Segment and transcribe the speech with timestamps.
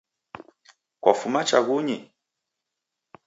[1.01, 1.97] Kwafuma chaghunyi?